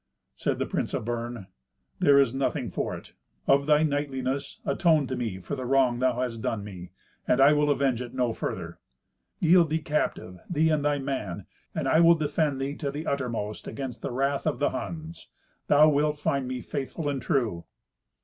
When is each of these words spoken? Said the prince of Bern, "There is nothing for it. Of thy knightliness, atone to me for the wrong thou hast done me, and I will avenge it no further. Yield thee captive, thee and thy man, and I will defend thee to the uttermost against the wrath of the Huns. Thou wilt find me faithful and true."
Said 0.33 0.57
the 0.57 0.65
prince 0.65 0.95
of 0.95 1.05
Bern, 1.05 1.45
"There 1.99 2.17
is 2.17 2.33
nothing 2.33 2.71
for 2.71 2.97
it. 2.97 3.13
Of 3.45 3.67
thy 3.67 3.83
knightliness, 3.83 4.59
atone 4.65 5.05
to 5.05 5.15
me 5.15 5.37
for 5.37 5.55
the 5.55 5.63
wrong 5.67 5.99
thou 5.99 6.19
hast 6.19 6.41
done 6.41 6.63
me, 6.63 6.89
and 7.27 7.39
I 7.39 7.53
will 7.53 7.69
avenge 7.69 8.01
it 8.01 8.11
no 8.11 8.33
further. 8.33 8.79
Yield 9.39 9.69
thee 9.69 9.77
captive, 9.77 10.39
thee 10.49 10.69
and 10.71 10.83
thy 10.83 10.97
man, 10.97 11.45
and 11.75 11.87
I 11.87 11.99
will 11.99 12.15
defend 12.15 12.59
thee 12.59 12.73
to 12.77 12.89
the 12.89 13.05
uttermost 13.05 13.67
against 13.67 14.01
the 14.01 14.09
wrath 14.09 14.47
of 14.47 14.57
the 14.57 14.71
Huns. 14.71 15.27
Thou 15.67 15.87
wilt 15.89 16.17
find 16.17 16.47
me 16.47 16.61
faithful 16.61 17.07
and 17.07 17.21
true." 17.21 17.65